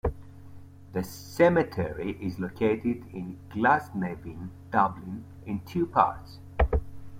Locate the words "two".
5.59-5.85